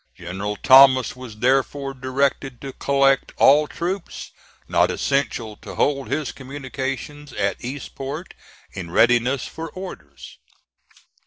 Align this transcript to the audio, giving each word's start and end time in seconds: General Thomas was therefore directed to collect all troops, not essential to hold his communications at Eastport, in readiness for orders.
General 0.17 0.55
Thomas 0.55 1.15
was 1.15 1.37
therefore 1.37 1.93
directed 1.93 2.59
to 2.61 2.73
collect 2.73 3.33
all 3.37 3.67
troops, 3.67 4.31
not 4.67 4.89
essential 4.89 5.55
to 5.57 5.75
hold 5.75 6.07
his 6.09 6.31
communications 6.31 7.33
at 7.33 7.63
Eastport, 7.63 8.33
in 8.73 8.89
readiness 8.89 9.45
for 9.45 9.69
orders. 9.69 10.39